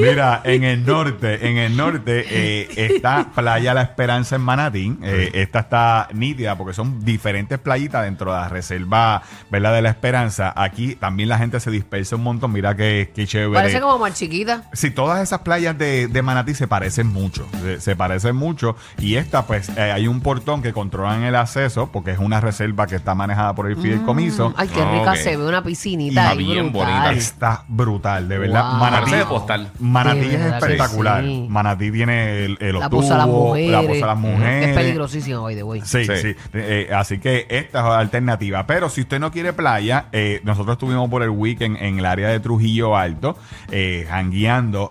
Mira, 0.00 0.40
en 0.44 0.64
el 0.64 0.84
norte, 0.84 1.48
en 1.48 1.56
el 1.58 1.76
norte 1.76 2.24
eh, 2.28 2.68
está 2.94 3.30
Playa 3.34 3.74
La 3.74 3.82
Esperanza 3.82 4.36
en 4.36 4.42
Manatí. 4.42 4.96
Eh, 5.02 5.30
esta 5.34 5.60
está 5.60 6.08
nítida 6.12 6.56
porque 6.56 6.74
son 6.74 7.04
diferentes 7.04 7.58
playitas 7.58 8.04
dentro 8.04 8.32
de 8.32 8.38
la 8.40 8.48
reserva, 8.48 9.22
¿verdad? 9.50 9.74
De 9.74 9.82
La 9.82 9.90
Esperanza. 9.90 10.52
Aquí 10.56 10.94
también 10.94 11.28
la 11.28 11.38
gente 11.38 11.60
se 11.60 11.70
dispersa 11.70 12.16
un 12.16 12.22
montón. 12.22 12.52
Mira 12.52 12.74
qué, 12.78 13.10
qué 13.14 13.26
chévere. 13.26 13.52
Parece 13.52 13.80
como 13.82 13.98
más 13.98 14.14
chiquita. 14.14 14.62
Sí, 14.72 14.90
todas 14.90 15.20
esas 15.22 15.40
playas 15.40 15.76
de, 15.76 16.08
de 16.08 16.22
Manatí 16.22 16.54
se 16.54 16.66
parecen 16.66 17.08
mucho, 17.08 17.46
se, 17.60 17.80
se 17.80 17.94
parecen 17.96 18.34
mucho 18.36 18.74
y 18.98 19.16
esta 19.16 19.46
pues 19.46 19.68
eh, 19.76 19.82
hay 19.92 20.08
un 20.08 20.20
portón 20.22 20.62
que 20.62 20.72
controlan 20.72 21.24
el 21.24 21.34
acceso 21.36 21.90
porque 21.92 22.12
es 22.12 22.18
una 22.18 22.40
reserva 22.40 22.86
que 22.86 22.94
está 22.96 23.14
manejada 23.14 23.54
por 23.54 23.68
el 23.68 23.76
fideicomiso. 23.76 24.54
Ay, 24.56 24.68
qué 24.68 24.82
rica 24.84 25.16
se 25.16 25.36
ve 25.36 25.46
una 25.46 25.58
Y 25.58 25.62
piscinita 25.62 26.30
ahí 26.30 26.38
bien 26.38 26.72
brutal. 26.72 26.88
bonita. 26.92 27.12
Está 27.12 27.64
brutal, 27.68 28.28
de 28.28 28.38
verdad. 28.38 28.70
Wow. 28.70 28.78
Manatí, 28.80 29.10
de 29.10 29.24
postal. 29.26 29.70
Manatí 29.80 30.20
De 30.20 30.26
es 30.26 30.40
verdad 30.44 30.58
que 30.60 30.64
espectacular. 30.72 31.24
sí. 31.24 31.46
Manatí 31.50 31.90
tiene 31.90 32.44
el, 32.44 32.58
el 32.60 32.78
La 32.78 32.88
posa 32.88 33.14
a 33.16 33.18
las 33.18 33.26
mujeres. 33.26 33.70
la 33.72 33.82
posa 33.82 34.04
a 34.04 34.08
las 34.08 34.18
mujeres. 34.18 34.68
Es 34.68 34.76
peligrosísimo 34.76 35.40
hoy 35.42 35.54
de 35.56 35.62
hoy. 35.64 35.82
Sí, 35.84 36.04
sí. 36.04 36.12
Sí. 36.22 36.36
Eh, 36.52 36.90
así 36.94 37.18
que 37.18 37.46
esta 37.50 37.80
es 37.80 37.84
alternativa. 37.98 38.66
Pero 38.66 38.88
si 38.88 39.00
usted 39.00 39.18
no 39.18 39.30
quiere 39.32 39.52
playa, 39.52 40.06
eh, 40.12 40.40
nosotros 40.44 40.74
estuvimos 40.74 41.08
por 41.10 41.22
el 41.22 41.30
weekend 41.30 41.76
en 41.80 41.98
el 41.98 42.06
área 42.06 42.28
de 42.28 42.38
Trujillo 42.40 42.67
Alto, 42.96 43.36
eh, 43.70 44.06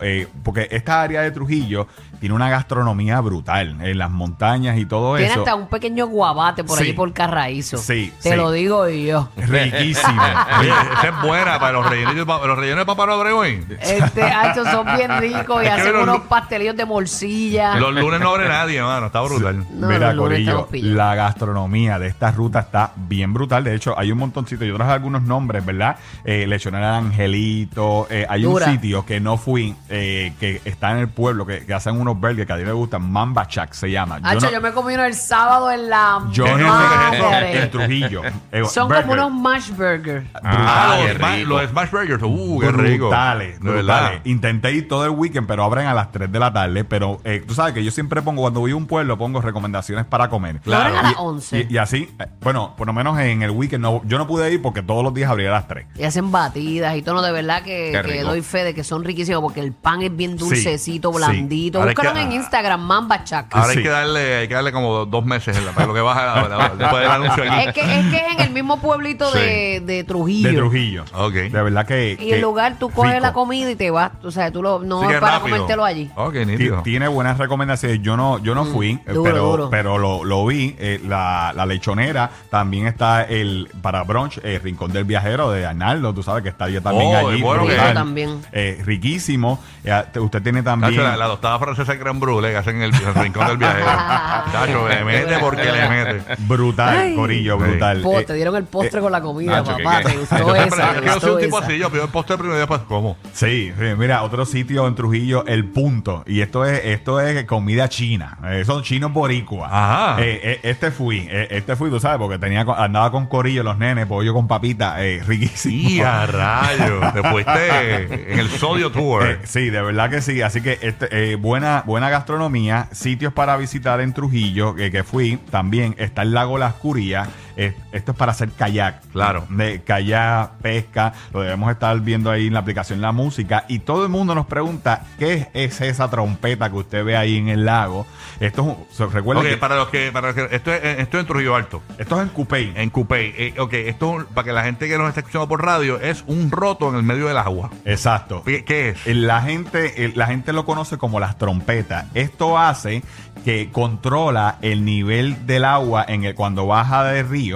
eh, 0.02 0.28
porque 0.44 0.68
esta 0.72 1.02
área 1.02 1.22
de 1.22 1.32
Trujillo 1.32 1.88
tiene 2.20 2.36
una 2.36 2.50
gastronomía 2.50 3.20
brutal 3.22 3.78
en 3.82 3.98
las 3.98 4.10
montañas 4.12 4.78
y 4.78 4.86
todo 4.86 5.16
Tiene 5.18 5.32
eso. 5.32 5.40
hasta 5.42 5.56
un 5.56 5.68
pequeño 5.68 6.08
guabate 6.08 6.64
por 6.64 6.78
Sí. 6.78 6.84
allí 6.86 6.94
por 6.94 7.12
Carraízo. 7.14 7.78
Sí, 7.78 8.14
Te 8.22 8.32
sí. 8.32 8.36
lo 8.36 8.52
digo 8.52 8.88
yo. 8.90 9.30
Riquísimo. 9.38 10.22
Oye, 10.60 10.70
esa 10.70 11.08
es 11.10 11.22
buena 11.22 11.60
para 11.60 11.74
los 11.74 11.90
rellenos, 11.90 12.16
los 12.16 12.58
rellenos 12.58 12.80
de 12.80 12.86
Papá 12.86 13.04
Obregón. 13.16 13.66
Este, 13.80 14.22
ay, 14.24 14.50
estos 14.50 14.68
son 14.70 14.86
bien 14.96 15.12
ricos 15.20 15.64
y 15.64 15.66
Es 15.68 15.74
que 15.74 15.80
hacen 15.82 15.94
los 15.94 16.04
unos 16.04 16.22
pastelillos 16.22 16.76
de 16.76 16.86
morcilla. 16.86 17.76
Los 17.76 17.94
lunes 17.94 18.20
no 18.20 18.30
abre 18.30 18.48
nadie, 18.48 18.82
mano. 18.82 19.08
Está 19.08 19.22
brutal. 19.22 19.66
No, 19.74 19.88
Mira, 19.88 20.08
los 20.14 20.16
lunes 20.16 20.30
Corillo, 20.38 20.50
estamos 20.52 20.70
pillados. 20.70 20.96
la 20.98 21.16
gastronomía 21.16 22.00
de 22.00 22.08
esta 22.08 22.32
ruta 22.32 22.60
está 22.60 22.92
bien 22.96 23.34
brutal. 23.34 23.64
De 23.64 23.76
hecho, 23.76 23.98
hay 23.98 24.12
un 24.12 24.18
montoncito. 24.20 24.64
Yo 24.66 24.76
traje 24.76 24.92
algunos 24.92 25.22
nombres, 25.24 25.66
¿verdad? 25.66 25.98
Eh, 26.24 26.46
Lechonera 26.48 26.92
de 26.92 26.98
Angelito. 26.98 28.08
eh, 28.10 28.26
hay 28.30 28.44
Dura. 28.44 28.66
un 28.68 28.72
sitio 28.72 29.06
que 29.06 29.20
no 29.20 29.38
fui, 29.38 29.76
eh, 29.90 30.34
que 30.40 30.62
está 30.66 30.92
en 30.92 30.98
el 30.98 31.08
pueblo, 31.10 31.46
que, 31.46 31.66
que 31.66 31.74
hacen 31.74 32.00
unos 32.00 32.07
burgers 32.16 32.46
que 32.48 32.54
a 32.54 32.58
ti 32.58 32.64
le 32.64 32.72
gustan. 32.72 33.10
Mamba 33.12 33.46
Shack 33.50 33.74
se 33.74 33.90
llama. 33.92 34.20
Hacho, 34.24 34.46
no- 34.48 34.52
yo 34.52 34.62
me 34.62 34.72
comí 34.72 34.94
uno 34.94 35.04
el 35.04 35.14
sábado 35.16 35.72
en 35.72 35.90
la 35.90 36.22
yo 36.32 36.46
¿Qué 36.46 36.56
no 36.56 36.68
madre. 36.68 37.64
en 37.64 37.72
Trujillo. 37.72 38.22
Eh, 38.52 38.64
Son 38.66 38.88
burger. 38.88 39.04
como 39.06 39.14
unos 39.14 39.32
mash 39.34 39.70
burgers. 39.72 40.26
Ah, 40.44 40.98
qué 41.02 41.08
los, 41.14 41.18
sma- 41.22 41.36
rico. 41.38 41.50
los 41.50 41.70
Smash 41.70 41.92
Burgers. 41.92 42.24
Uh, 42.24 42.60
qué 42.60 42.72
rico. 42.72 43.06
Brutales, 43.08 43.54
De 43.54 43.60
brutales. 43.60 43.86
verdad. 43.86 44.22
Intenté 44.26 44.72
ir 44.74 44.88
todo 44.88 45.06
el 45.06 45.12
weekend, 45.12 45.48
pero 45.48 45.64
abren 45.64 45.88
a 45.88 45.94
las 45.94 46.12
3 46.12 46.32
de 46.32 46.40
la 46.40 46.52
tarde. 46.54 46.84
Pero 46.84 47.20
eh, 47.24 47.44
tú 47.46 47.54
sabes 47.54 47.74
que 47.74 47.84
yo 47.84 47.92
siempre 47.92 48.22
pongo, 48.22 48.42
cuando 48.42 48.60
voy 48.60 48.72
a 48.72 48.76
un 48.76 48.86
pueblo, 48.88 49.18
pongo 49.18 49.42
recomendaciones 49.42 50.06
para 50.06 50.30
comer. 50.30 50.62
Lo 50.66 50.76
abren 50.76 50.96
a 50.96 51.00
Y- 51.00 51.04
las 51.04 51.14
11. 51.18 51.68
Y, 51.70 51.74
y 51.74 51.78
así, 51.78 52.10
eh, 52.20 52.28
bueno, 52.42 52.74
por 52.78 52.88
lo 52.88 52.94
menos 52.94 53.18
en 53.20 53.42
el 53.42 53.52
weekend 53.52 53.82
no, 53.84 54.02
yo 54.06 54.18
no 54.18 54.28
pude 54.28 54.52
ir 54.52 54.62
porque 54.62 54.82
todos 54.82 55.04
los 55.04 55.14
días 55.14 55.30
abría 55.30 55.50
a 55.50 55.54
las 55.54 55.68
3. 55.68 55.88
Y 55.96 56.04
hacen 56.04 56.32
batidas 56.32 56.96
y 56.96 57.02
todo, 57.02 57.16
no, 57.16 57.22
de 57.22 57.32
verdad 57.32 57.64
que, 57.64 57.92
Qué 57.92 58.02
que 58.02 58.02
rico. 58.20 58.28
doy 58.30 58.42
fe 58.42 58.64
de 58.64 58.74
que 58.74 58.84
son 58.84 59.04
riquísimos 59.04 59.42
porque 59.42 59.60
el 59.60 59.74
pan 59.74 60.02
es 60.02 60.16
bien 60.16 60.38
dulcecito, 60.38 61.12
sí. 61.12 61.18
blandito. 61.18 61.80
Ahora 61.80 61.90
hay 61.92 61.96
Que- 62.02 62.22
en 62.22 62.32
Instagram, 62.32 62.82
Mamba. 62.82 63.24
Ahora 63.52 63.72
Sí. 63.74 63.78
hay 63.80 63.84
que 63.84 63.90
darle, 63.90 64.36
hay 64.38 64.48
que 64.48 64.54
darle 64.54 64.72
como 64.72 65.06
dos 65.06 65.26
meses 65.26 65.58
en 65.58 65.66
la, 65.66 65.72
para 65.72 65.88
lo 65.88 65.94
que 65.94 66.02
baja 66.02 66.26
la- 66.26 66.48
la- 66.48 66.70
después 66.76 67.02
del 67.02 67.12
anuncio 67.12 67.44
aquí. 67.44 67.68
Es 67.68 67.74
que, 67.74 67.82
es 67.82 68.06
que 68.08 68.18
es 68.18 68.34
en 68.36 68.42
el 68.42 68.50
mismo 68.52 68.80
pueblito 68.82 69.32
de, 69.32 69.82
de 69.86 70.04
Trujillo. 70.04 70.50
De 70.50 70.56
Trujillo. 70.56 71.06
Ok. 71.14 71.34
De 71.34 71.50
verdad 71.62 71.86
que. 71.86 72.18
Y 72.20 72.32
el 72.34 72.42
lugar, 72.42 72.76
tú 72.80 72.90
coges 72.90 73.14
rico. 73.14 73.22
la 73.26 73.34
comida 73.34 73.70
y 73.72 73.76
te 73.76 73.90
vas. 73.92 74.12
O 74.24 74.32
sea, 74.32 74.52
tú 74.52 74.62
lo, 74.62 74.80
no 74.80 75.10
es 75.10 75.20
para 75.20 75.40
rápido. 75.40 75.56
comértelo 75.58 75.84
allí. 75.86 76.10
Ok, 76.16 76.36
nítido. 76.46 76.82
Tiene 76.84 77.08
buenas 77.08 77.38
recomendaciones. 77.38 78.02
Yo 78.02 78.18
no, 78.18 78.40
yo 78.40 78.54
no 78.56 78.66
fui, 78.66 79.00
eh, 79.06 79.14
duro, 79.14 79.24
pero, 79.24 79.44
duro. 79.46 79.70
pero 79.70 79.98
lo, 79.98 80.24
lo 80.24 80.46
vi. 80.46 80.76
eh, 80.80 81.00
la, 81.08 81.54
la 81.56 81.66
lechonera 81.66 82.30
también 82.50 82.88
está 82.88 83.24
el 83.24 83.70
para 83.82 84.04
brunch, 84.04 84.40
el 84.44 84.62
Rincón 84.62 84.92
del 84.92 85.04
Viajero 85.06 85.52
de 85.52 85.66
Arnaldo. 85.66 86.14
Tú 86.14 86.24
sabes 86.24 86.44
que 86.44 86.50
está 86.50 86.70
yo 86.70 86.82
también 86.82 87.16
Oh, 87.16 87.28
allí. 87.30 87.38
es 87.38 87.44
bueno 87.44 87.66
que 87.66 87.76
también. 87.76 88.42
Eh, 88.52 88.82
riquísimo. 88.86 89.60
Eh, 89.84 90.04
te- 90.12 90.20
usted 90.20 90.42
tiene 90.42 90.62
también. 90.64 91.02
La, 91.02 91.16
la 91.18 91.28
tostada 91.28 91.60
francesa 91.60 91.87
Gran 91.96 92.20
Brûlée 92.20 92.52
que 92.52 92.58
hacen 92.58 92.76
en 92.78 92.84
el, 92.84 92.94
el 92.96 93.14
rincón 93.16 93.48
del 93.48 93.58
viajero. 93.58 93.86
Tacho, 94.52 94.88
le 94.88 95.04
mete 95.06 95.38
porque 95.40 95.64
le 95.72 95.90
mete. 95.90 96.36
Brutal, 96.40 96.98
Ay. 96.98 97.16
Corillo, 97.16 97.58
brutal. 97.58 98.02
Po- 98.02 98.20
Eh, 98.20 98.24
te 98.26 98.34
dieron 98.34 98.56
el 98.56 98.64
postre 98.66 99.00
con 99.02 99.12
la 99.12 99.22
comida, 99.22 99.62
Nacho, 99.62 99.76
¿qué- 99.78 99.84
papá. 99.84 100.02
Te 100.04 100.18
gustó 100.18 100.38
Yo 100.38 100.54
siempre- 100.56 100.80
esa. 100.80 100.90
es 100.92 100.96
te 100.96 101.02
que 101.02 101.08
yo 101.08 101.20
soy 101.20 101.32
un 101.32 101.40
tipo 101.42 101.58
esa. 101.58 101.68
así, 101.68 101.78
yo 101.78 101.90
pido 101.92 102.04
el 102.04 102.10
postre 102.10 102.38
primero 102.38 102.56
y 102.58 102.60
después 102.60 102.82
como. 102.88 103.18
Sí, 103.34 103.72
sí, 103.78 103.86
mira, 103.98 104.24
otro 104.24 104.46
sitio 104.46 104.88
en 104.88 104.96
Trujillo, 104.96 105.46
El 105.46 105.66
Punto. 105.66 106.24
Y 106.28 106.42
esto 106.42 106.66
es 106.66 106.82
esto 106.86 107.20
es 107.20 107.46
comida 107.46 107.88
china. 107.90 108.38
Eh, 108.46 108.64
son 108.66 108.84
chinos 108.84 109.12
boricua. 109.14 109.68
Ajá. 109.72 110.22
Eh, 110.22 110.40
eh, 110.44 110.60
este 110.64 110.92
fui, 110.92 111.28
eh, 111.30 111.48
este 111.52 111.76
fui, 111.76 111.90
tú 111.90 112.00
sabes, 112.00 112.18
porque 112.18 112.40
tenía 112.40 112.66
co- 112.66 112.76
andaba 112.76 113.12
con 113.12 113.28
corillo 113.28 113.64
los 113.64 113.78
nenes, 113.78 114.06
pollo 114.08 114.34
con 114.34 114.48
papita, 114.48 115.04
eh, 115.04 115.22
riquísimo. 115.26 115.90
Y 115.90 116.00
a 116.02 116.26
rayos, 116.26 117.14
te 117.14 117.24
fuiste 117.24 118.32
en 118.34 118.40
el 118.40 118.50
Sodio 118.50 118.92
Tour. 118.92 119.26
Eh, 119.28 119.40
sí, 119.44 119.70
de 119.70 119.82
verdad 119.82 120.10
que 120.10 120.22
sí. 120.22 120.42
Así 120.42 120.62
que 120.62 120.78
este, 120.82 121.08
eh, 121.32 121.36
buena, 121.36 121.77
buena 121.86 122.10
gastronomía, 122.10 122.90
sitios 122.92 123.34
para 123.34 123.58
visitar 123.58 124.02
en 124.02 124.14
Trujillo, 124.14 124.76
que, 124.76 124.92
que 124.92 125.04
fui 125.04 125.38
también. 125.50 125.96
Está 125.98 126.24
el 126.24 126.34
lago 126.34 126.58
Las 126.58 126.74
Curías. 126.76 127.30
Eh, 127.58 127.76
esto 127.92 128.12
es 128.12 128.18
para 128.18 128.32
hacer 128.32 128.52
kayak. 128.52 129.02
Claro. 129.12 129.46
De 129.50 129.82
kayak, 129.82 130.52
pesca. 130.62 131.14
Lo 131.34 131.42
debemos 131.42 131.72
estar 131.72 132.00
viendo 132.00 132.30
ahí 132.32 132.48
en 132.48 132.54
la 132.54 132.60
aplicación 132.60 133.02
La 133.02 133.12
Música. 133.12 133.66
Y 133.68 133.80
todo 133.80 134.04
el 134.04 134.10
mundo 134.10 134.36
nos 134.36 134.46
pregunta, 134.46 135.02
¿qué 135.18 135.48
es 135.54 135.82
esa 135.82 136.10
trompeta 136.10 136.70
que 136.70 136.76
usted 136.78 137.04
ve 137.04 137.18
ahí 137.18 137.38
en 137.38 137.50
el 137.50 137.66
lago? 137.66 138.06
Esto 138.40 138.78
es, 138.90 138.96
se- 138.98 139.06
recuerda 139.08 139.42
que 139.42 139.58
para 139.58 139.76
los 139.76 139.90
que, 139.90 140.12
para 140.12 140.28
los 140.28 140.36
que 140.36 140.56
esto 140.56 140.72
es, 140.72 140.84
esto 141.00 141.18
es 141.18 141.22
en 141.22 141.28
Trujillo 141.28 141.56
Alto, 141.56 141.82
esto 141.98 142.16
es 142.18 142.22
en 142.22 142.30
Cupey. 142.30 142.74
en 142.76 142.90
Cupey. 142.92 143.34
Eh, 143.36 143.54
ok, 143.58 143.74
esto 143.74 144.26
para 144.36 144.46
que 144.46 144.54
la 144.54 144.64
gente 144.64 144.88
que 144.88 144.98
nos 144.98 145.08
está 145.08 145.22
escuchando 145.22 145.48
por 145.48 145.66
radio 145.66 146.00
es 146.00 146.24
un 146.28 146.52
roto 146.52 146.90
en 146.90 146.96
el 146.98 147.04
medio 147.04 147.28
del 147.28 147.38
agua. 147.38 147.72
Exacto. 147.86 148.44
¿Qué, 148.46 148.64
qué 148.64 148.90
es? 148.90 149.08
Eh, 149.08 149.16
La 149.16 149.42
gente, 149.42 150.06
eh, 150.06 150.12
la 150.16 150.28
gente 150.28 150.54
lo 150.54 150.66
conoce 150.66 150.98
como 151.00 151.20
las 151.20 151.38
trompetas. 151.40 152.06
Esto 152.14 152.58
hace 152.60 153.02
que 153.44 153.70
controla 153.72 154.58
el 154.62 154.84
nivel 154.86 155.46
del 155.48 155.64
agua 155.66 156.06
en 156.08 156.24
el 156.26 156.36
cuando 156.36 156.68
baja 156.68 157.04
del 157.06 157.28
río. 157.28 157.47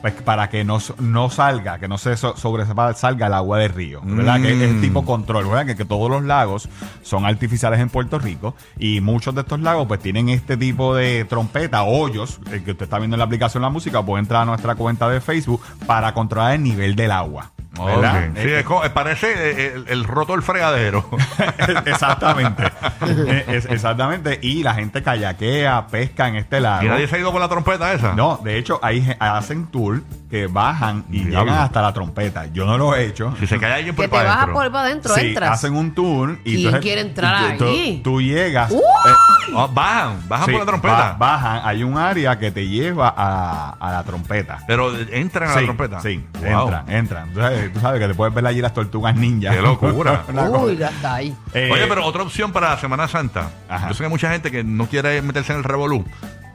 Pues 0.00 0.14
para 0.14 0.50
que 0.50 0.64
no, 0.64 0.78
no 0.98 1.30
salga, 1.30 1.78
que 1.78 1.86
no 1.86 1.96
se 1.96 2.16
so- 2.16 2.36
sobresalga 2.36 3.28
el 3.28 3.34
agua 3.34 3.58
del 3.58 3.68
río. 3.72 4.00
¿Verdad? 4.02 4.40
Que 4.42 4.52
es 4.52 4.60
el 4.60 4.74
Mm. 4.78 4.80
tipo 4.80 5.04
control. 5.04 5.44
¿verdad? 5.46 5.64
Que, 5.66 5.76
que 5.76 5.84
todos 5.84 6.10
los 6.10 6.24
lagos 6.24 6.68
son 7.02 7.24
artificiales 7.24 7.78
en 7.78 7.88
Puerto 7.88 8.18
Rico. 8.18 8.56
Y 8.80 9.00
muchos 9.00 9.32
de 9.36 9.42
estos 9.42 9.60
lagos 9.60 9.86
pues 9.86 10.00
tienen 10.00 10.28
este 10.28 10.56
tipo 10.56 10.96
de 10.96 11.24
trompeta, 11.26 11.84
hoyos, 11.84 12.40
el 12.50 12.64
que 12.64 12.72
usted 12.72 12.82
está 12.84 12.98
viendo 12.98 13.14
en 13.14 13.18
la 13.20 13.26
aplicación 13.26 13.62
La 13.62 13.68
Música, 13.68 14.02
puede 14.04 14.22
entrar 14.22 14.42
a 14.42 14.46
nuestra 14.46 14.74
cuenta 14.74 15.08
de 15.08 15.20
Facebook 15.20 15.60
para 15.86 16.12
controlar 16.14 16.54
el 16.56 16.64
nivel 16.64 16.96
del 16.96 17.12
agua. 17.12 17.51
¿Verdad? 17.78 18.28
Ok. 18.30 18.36
Sí, 18.36 18.42
Eh, 18.48 18.64
co- 18.64 18.82
parece 18.92 19.32
eh, 19.32 19.72
el, 19.76 19.84
el 19.88 20.04
roto 20.04 20.32
del 20.32 20.42
fregadero. 20.42 21.08
exactamente. 21.86 22.64
Eh, 23.06 23.44
es- 23.48 23.66
exactamente. 23.66 24.38
Y 24.42 24.62
la 24.62 24.74
gente 24.74 25.02
kayaquea, 25.02 25.86
pesca 25.88 26.28
en 26.28 26.36
este 26.36 26.60
lago. 26.60 26.84
y 26.84 26.88
nadie 26.88 27.06
se 27.08 27.16
ha 27.16 27.18
ido 27.18 27.32
con 27.32 27.40
la 27.40 27.48
trompeta 27.48 27.92
esa. 27.92 28.14
No, 28.14 28.38
de 28.42 28.58
hecho, 28.58 28.78
ahí 28.82 29.02
ge- 29.02 29.16
hacen 29.18 29.66
tour 29.66 30.02
que 30.32 30.46
bajan 30.46 31.04
y 31.10 31.24
Diablo. 31.24 31.44
llegan 31.52 31.58
hasta 31.64 31.82
la 31.82 31.92
trompeta. 31.92 32.46
Yo 32.46 32.64
no 32.64 32.78
lo 32.78 32.94
he 32.94 33.04
hecho. 33.04 33.34
Si 33.38 33.46
se 33.46 33.58
cae 33.58 33.74
alguien 33.74 33.94
por 33.94 34.06
Que 34.06 34.08
te 34.08 34.16
para 34.16 34.24
vas 34.30 34.32
a 34.32 34.42
adentro. 34.44 34.54
por 34.62 34.72
para 34.72 34.84
adentro, 34.86 35.14
Sí, 35.14 35.26
entras. 35.26 35.50
hacen 35.50 35.74
un 35.76 35.94
tour 35.94 36.38
y 36.42 36.42
¿Quién 36.42 36.56
entonces 36.58 36.80
quiere 36.80 37.00
entrar 37.02 37.52
tú- 37.52 37.58
tú- 37.58 37.64
allí? 37.70 38.00
Tú, 38.02 38.22
llegas. 38.22 38.70
¡Uy! 38.70 38.78
eh, 38.78 39.10
Ah, 39.54 39.68
bajan, 39.70 40.26
bajan 40.28 40.46
sí, 40.46 40.52
por 40.52 40.60
la 40.60 40.66
trompeta. 40.66 40.94
ba- 40.96 41.16
bajan, 41.18 41.60
hay 41.64 41.82
un 41.84 41.98
área 41.98 42.38
que 42.38 42.50
te 42.50 42.66
lleva 42.66 43.12
a, 43.14 43.76
a 43.78 43.92
la 43.92 44.02
trompeta. 44.04 44.60
Pero 44.66 44.96
entran 45.10 45.50
a 45.50 45.54
la 45.56 45.62
trompeta. 45.64 46.00
Sí, 46.00 46.24
Wow. 46.40 46.62
entran, 46.68 46.90
entran. 46.90 47.28
Entonces, 47.28 47.72
tú 47.74 47.80
sabes 47.80 48.00
que 48.00 48.08
te 48.08 48.14
puedes 48.14 48.32
ver 48.34 48.46
allí 48.46 48.62
las 48.62 48.72
tortugas 48.72 49.14
ninja. 49.14 49.50
Qué 49.50 49.60
locura. 49.60 50.22
Uy, 50.62 50.82
hasta 50.82 51.14
ahí. 51.14 51.36
Eh, 51.52 51.68
Oye, 51.70 51.86
pero 51.86 52.06
otra 52.06 52.22
opción 52.22 52.52
para 52.52 52.78
Semana 52.78 53.06
Santa. 53.06 53.50
Ajá. 53.68 53.88
Yo 53.88 53.92
sé 53.94 53.98
que 53.98 54.04
hay 54.04 54.10
mucha 54.10 54.30
gente 54.30 54.50
que 54.50 54.64
no 54.64 54.86
quiere 54.86 55.20
meterse 55.20 55.52
en 55.52 55.58
el 55.58 55.64
revolú. 55.64 56.06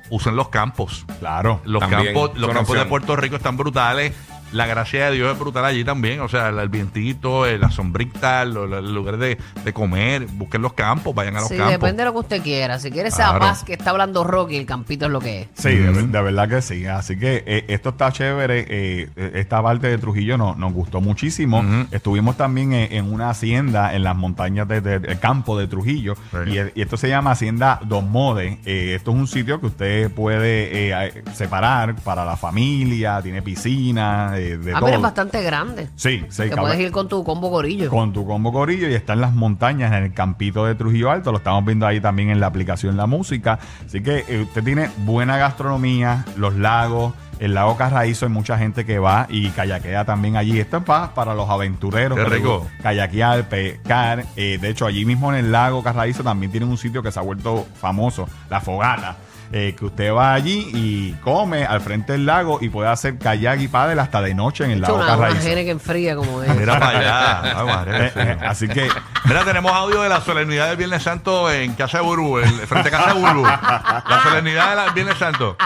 Usen 0.10 0.36
los 0.36 0.50
campos. 0.50 1.06
Claro. 1.20 1.62
Los 1.66 1.82
También, 1.82 2.14
campos, 2.14 2.32
los 2.36 2.48
son 2.48 2.56
campos 2.56 2.78
de. 2.78 2.86
Puerto 2.86 3.16
Rico 3.16 3.36
están 3.36 3.58
brutales. 3.58 4.14
La 4.54 4.66
gracia 4.66 5.10
de 5.10 5.16
Dios 5.18 5.32
es 5.34 5.40
brutal 5.40 5.66
allí 5.66 5.84
también. 5.84 6.22
O 6.22 6.30
sea, 6.30 6.50
el, 6.50 6.60
el 6.60 6.70
vientito, 6.70 7.46
eh, 7.46 7.58
la 7.58 7.70
sombrita, 7.70 8.46
lo- 8.46 8.66
lo- 8.68 8.80
el 8.80 8.94
lugar 8.94 9.18
de, 9.18 9.38
de 9.64 9.74
comer. 9.74 10.26
Busquen 10.28 10.62
los 10.62 10.74
campos, 10.74 11.14
vayan 11.14 11.36
a 11.38 11.40
los 11.42 11.50
Sí, 11.50 11.56
campos. 11.58 11.74
depende 11.74 12.04
de 12.04 12.06
lo 12.06 12.14
que 12.14 12.20
usted 12.20 12.42
quiera. 12.42 12.80
Si 12.80 12.90
quiere 12.92 13.10
esa 13.10 13.30
Claro. 13.30 13.40
paz 13.40 13.64
que 13.64 13.74
está 13.74 13.90
hablando 13.90 14.24
Rocky, 14.24 14.56
el 14.58 14.66
campito 14.66 15.06
es 15.06 15.12
lo 15.12 15.20
que 15.20 15.42
es. 15.42 15.48
Sí, 15.56 15.70
de, 15.76 15.92
de 15.92 16.22
verdad 16.22 16.48
que 16.48 16.62
sí. 16.62 16.86
Así 16.86 17.18
que 17.18 17.44
eh, 17.46 17.66
esto 17.68 17.90
está 17.90 18.12
chévere. 18.12 18.60
eh, 18.70 19.10
eh, 19.16 19.32
esta 19.36 19.62
parte 19.62 19.88
de 19.88 19.98
Trujillo 19.98 20.38
nos, 20.38 20.58
nos 20.58 20.72
gustó 20.74 21.02
muchísimo. 21.02 21.60
Ujú. 21.60 21.88
Estuvimos 21.92 22.38
también 22.38 22.74
en, 22.74 22.92
en 22.94 23.12
una 23.14 23.30
hacienda 23.30 23.94
en 23.96 24.04
las 24.04 24.16
montañas 24.16 24.68
de- 24.68 24.82
de- 24.82 25.00
del 25.00 25.20
campo 25.20 25.58
de 25.60 25.68
Trujillo. 25.68 26.16
Sí. 26.32 26.52
Y, 26.52 26.80
y 26.80 26.82
esto 26.82 26.96
se 26.98 27.10
llama 27.10 27.32
Hacienda 27.32 27.80
Don 27.84 28.10
Mode. 28.12 28.60
Eh, 28.66 28.94
esto 28.96 29.12
es 29.12 29.18
un 29.18 29.28
sitio 29.28 29.60
que 29.60 29.66
usted 29.68 30.12
puede 30.12 30.90
eh, 30.92 31.24
separar 31.34 31.96
para 31.96 32.24
la 32.26 32.38
familia. 32.38 33.22
Tiene 33.22 33.42
piscina, 33.42 34.37
eh, 34.40 34.58
de 34.58 34.72
Ah, 34.72 34.80
todo. 34.80 34.86
mira, 34.88 34.98
es 34.98 35.04
bastante 35.04 35.42
grande. 35.44 35.90
Sí, 35.96 36.24
sí, 36.30 36.44
cabe- 36.50 36.62
puedes 36.62 36.80
ir 36.80 36.92
con 36.92 37.08
tu 37.08 37.24
combo 37.24 37.50
gorillo. 37.50 37.90
con 37.90 38.14
tu 38.14 38.26
combo 38.26 38.52
corillo 38.54 38.88
y 38.90 38.94
está 38.94 39.14
en 39.14 39.22
las 39.22 39.34
montañas, 39.34 39.92
en 39.94 40.04
el 40.04 40.14
campito 40.14 40.66
de 40.66 40.76
Trujillo 40.76 41.12
Alto. 41.12 41.32
Lo 41.32 41.38
estamos 41.40 41.66
viendo 41.66 41.86
ahí 41.88 42.00
también 42.00 42.30
en 42.30 42.40
la 42.40 42.48
aplicación 42.48 42.98
La 42.98 43.06
Música. 43.08 43.60
Así 43.86 44.02
que 44.02 44.26
eh, 44.28 44.42
usted 44.44 44.64
tiene 44.64 44.90
buena 45.00 45.38
gastronomía, 45.38 46.26
los 46.36 46.56
lagos. 46.56 47.14
El 47.40 47.54
lago 47.54 47.78
Carraízo 47.78 48.26
hay 48.26 48.32
mucha 48.32 48.58
gente 48.58 48.84
que 48.84 48.98
va 48.98 49.28
y 49.30 49.50
kayaquea 49.50 50.06
también 50.06 50.38
allí. 50.38 50.60
Esto 50.60 50.78
es 50.78 50.84
pa- 50.84 51.14
para 51.14 51.36
los 51.36 51.48
aventureros. 51.48 52.18
Qué 52.18 52.24
que 52.24 52.30
les 52.32 52.40
rico. 52.40 52.60
gusta 52.62 52.74
Kayakear, 52.82 53.48
pescar. 53.48 54.26
Eh, 54.36 54.58
de 54.60 54.70
hecho, 54.70 54.88
allí 54.88 55.06
mismo 55.06 55.32
en 55.32 55.46
el 55.46 55.52
lago 55.52 55.84
Carraízo 55.84 56.24
también 56.24 56.52
tienen 56.52 56.68
un 56.70 56.80
sitio 56.80 57.04
que 57.04 57.12
se 57.12 57.20
ha 57.20 57.22
vuelto 57.22 57.68
famoso, 57.80 58.28
la 58.50 58.60
fogata. 58.60 59.18
Eh, 59.52 59.76
que 59.78 59.86
usted 59.86 60.14
va 60.14 60.34
allí 60.34 60.70
y 60.74 61.12
come 61.24 61.66
al 61.66 61.82
frente 61.82 62.14
del 62.14 62.26
lago 62.26 62.60
y 62.62 62.70
puede 62.70 62.90
hacer 62.90 63.18
kayak 63.18 63.62
y 63.62 63.68
paddle 63.68 64.00
hasta 64.02 64.22
de 64.22 64.34
noche 64.34 64.66
en 64.66 64.72
el 64.72 64.82
lago 64.82 64.96
una, 64.96 65.06
una 65.06 65.16
Carraízo. 65.18 65.42
gene 65.48 65.66
que 65.66 65.72
enfría 65.72 66.16
como 66.16 66.42
es. 66.44 66.56
Mira 66.56 66.80
para 66.80 67.00
allá. 67.00 67.42
Ay, 67.60 67.66
madre, 67.66 68.06
Eh, 68.08 68.12
sí. 68.14 68.20
eh, 68.20 68.38
así 68.46 68.68
que 68.68 68.88
Mira, 69.26 69.44
tenemos 69.46 69.72
audio 69.72 70.02
de 70.02 70.10
la 70.10 70.22
solemnidad 70.22 70.68
del 70.70 70.78
Viernes 70.78 71.04
Santo 71.04 71.52
en 71.52 71.74
Casa 71.74 71.98
de 72.00 72.04
Burbu, 72.06 72.40
el, 72.40 72.50
frente 72.50 72.90
a 72.90 72.92
Casa 72.92 73.14
de 73.14 73.20
Burbu. 73.20 73.44
La 73.44 74.20
solemnidad 74.24 74.86
del 74.86 74.94
Viernes 74.94 75.18
Santo. 75.18 75.58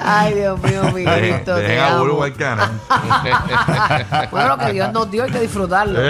Ay, 0.00 0.34
Dios 0.34 0.62
mío, 0.62 0.82
Miguelito, 0.94 1.54
te 1.56 1.62
Dejen 1.62 1.80
a 1.80 1.98
al 1.98 2.32
cana. 2.34 2.70
Bueno, 4.30 4.48
lo 4.48 4.58
que 4.58 4.72
Dios 4.72 4.92
nos 4.92 5.10
dio 5.10 5.24
hay 5.24 5.30
que 5.30 5.40
disfrutarlo. 5.40 6.00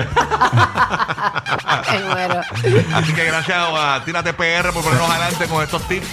Qué 1.90 2.04
bueno. 2.04 2.40
Así 2.94 3.12
que 3.12 3.24
gracias 3.24 3.58
a 3.58 4.02
Tírate 4.04 4.32
PR 4.32 4.72
por 4.72 4.82
ponernos 4.84 5.10
adelante 5.10 5.46
con 5.46 5.62
estos 5.62 5.82
tips 5.88 6.06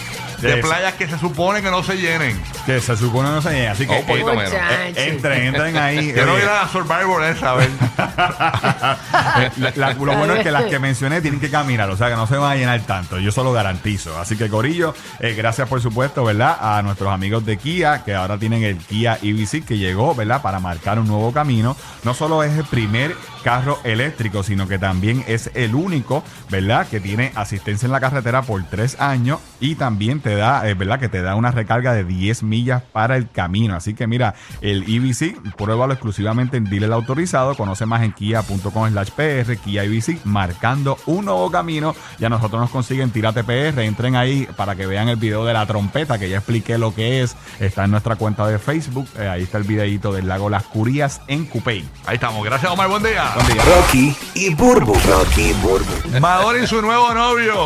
de 0.47 0.57
playas 0.57 0.93
que 0.95 1.07
se 1.07 1.17
supone 1.19 1.61
que 1.61 1.69
no 1.71 1.83
se 1.83 1.95
llenen. 1.97 2.41
que 2.65 2.79
se 2.81 2.95
supone 2.97 3.29
no 3.29 3.41
se 3.41 3.51
llega. 3.51 3.71
Así 3.71 3.85
que 3.87 3.93
Oh, 3.93 3.99
un 3.99 4.05
poquito 4.05 4.31
eh, 4.33 4.35
menos. 4.37 4.53
eh, 4.53 4.93
entren, 5.09 5.43
entren 5.47 5.77
ahí. 5.77 6.11
Quiero 6.13 6.33
Oye, 6.33 6.43
ir 6.43 6.49
a 6.49 6.63
la 6.63 6.67
Survivor 6.69 7.23
esa, 7.23 7.51
a 7.51 7.55
ver. 7.55 7.69
eh, 7.69 9.51
la- 9.57 9.73
la- 9.75 9.93
lo 9.93 10.15
bueno 10.17 10.35
es 10.35 10.43
que 10.43 10.51
las 10.51 10.65
que 10.65 10.79
mencioné 10.79 11.21
tienen 11.21 11.39
que 11.39 11.49
caminar, 11.49 11.89
o 11.89 11.97
sea 11.97 12.09
que 12.09 12.15
no 12.15 12.27
se 12.27 12.37
van 12.37 12.51
a 12.51 12.55
llenar 12.55 12.79
tanto, 12.81 13.19
yo 13.19 13.31
se 13.31 13.43
lo 13.43 13.51
garantizo. 13.53 14.17
Así 14.19 14.35
que 14.37 14.49
Corillo, 14.49 14.93
eh, 15.19 15.33
gracias 15.35 15.67
por 15.67 15.81
supuesto, 15.81 16.23
¿verdad? 16.23 16.57
A 16.59 16.81
nuestros 16.81 17.11
amigos 17.11 17.45
de 17.45 17.57
Kia, 17.57 18.03
que 18.03 18.13
ahora 18.15 18.37
tienen 18.37 18.63
el 18.63 18.77
Kia 18.77 19.19
EV6 19.21 19.65
que 19.65 19.77
llegó, 19.77 20.15
¿verdad? 20.15 20.41
Para 20.41 20.59
marcar 20.59 20.99
un 20.99 21.07
nuevo 21.07 21.31
camino. 21.31 21.75
No 22.03 22.13
solo 22.13 22.43
es 22.43 22.57
el 22.57 22.65
primer 22.65 23.15
carro 23.43 23.79
eléctrico, 23.83 24.43
sino 24.43 24.67
que 24.67 24.77
también 24.79 25.23
es 25.27 25.51
el 25.53 25.75
único, 25.75 26.23
¿verdad? 26.49 26.87
Que 26.87 26.99
tiene 26.99 27.31
asistencia 27.35 27.85
en 27.85 27.91
la 27.91 27.99
carretera 27.99 28.41
por 28.41 28.63
tres 28.63 28.99
años 28.99 29.39
y 29.59 29.75
también 29.75 30.19
te 30.19 30.34
da, 30.35 30.67
eh, 30.67 30.73
¿verdad? 30.73 30.99
Que 30.99 31.09
te 31.09 31.21
da 31.21 31.35
una 31.35 31.51
recarga 31.51 31.93
de 31.93 32.03
10 32.03 32.43
millas 32.43 32.83
para 32.91 33.17
el 33.17 33.29
camino. 33.29 33.75
Así 33.75 33.93
que 33.93 34.07
mira, 34.07 34.35
el 34.61 34.85
EV6, 34.85 35.55
pruébalo 35.55 35.93
exclusivamente 35.93 36.57
en 36.57 36.65
dealer 36.65 36.91
autorizado. 36.91 37.55
Conoce 37.55 37.85
más 37.85 38.03
en 38.03 38.11
kia.com 38.11 38.89
slash 38.89 39.09
PR, 39.11 39.57
Kia 39.57 39.83
EV6, 39.85 40.23
marcando 40.25 40.97
un 41.05 41.25
nuevo 41.25 41.49
camino. 41.51 41.95
Y 42.19 42.25
a 42.25 42.29
nosotros 42.29 42.61
nos 42.61 42.69
consiguen 42.69 43.11
Tírate 43.11 43.43
PR. 43.43 43.81
Entren 43.81 44.15
ahí 44.15 44.47
para 44.55 44.75
que 44.75 44.85
vean 44.85 45.09
el 45.09 45.17
video 45.17 45.45
de 45.45 45.53
la 45.53 45.65
trompeta, 45.65 46.17
que 46.17 46.29
ya 46.29 46.37
expliqué 46.37 46.77
lo 46.77 46.93
que 46.93 47.21
es. 47.21 47.35
Está 47.59 47.85
en 47.85 47.91
nuestra 47.91 48.15
cuenta 48.15 48.47
de 48.47 48.59
Facebook. 48.59 49.07
Eh, 49.17 49.27
ahí 49.27 49.43
está 49.43 49.57
el 49.57 49.63
videito 49.63 50.11
del 50.11 50.27
lago 50.27 50.49
Las 50.49 50.63
Curías 50.63 51.21
en 51.27 51.45
Cupey. 51.45 51.87
Ahí 52.05 52.15
estamos. 52.15 52.43
Gracias, 52.43 52.71
Omar. 52.71 52.89
Buen 52.89 53.03
día. 53.03 53.31
Buen 53.35 53.47
día. 53.47 53.63
Rocky 53.63 54.15
y 54.33 54.53
Burbu. 54.53 54.93
Rocky 54.93 55.41
y 55.41 55.53
Burbu. 55.53 56.19
Madonna 56.19 56.59
y 56.59 56.67
su 56.67 56.81
nuevo 56.81 57.13
novio. 57.13 57.65